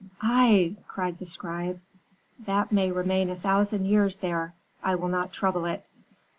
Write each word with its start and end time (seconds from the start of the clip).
"'Ai!' 0.23 0.75
cried 0.87 1.19
the 1.19 1.27
scribe. 1.27 1.79
'That 2.39 2.71
may 2.71 2.91
remain 2.91 3.29
a 3.29 3.35
thousand 3.35 3.85
years 3.85 4.17
there; 4.17 4.55
I 4.83 4.95
will 4.95 5.09
not 5.09 5.31
trouble 5.31 5.65
it. 5.65 5.87